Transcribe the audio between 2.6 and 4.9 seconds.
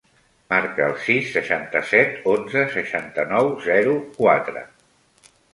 seixanta-nou, zero, quatre.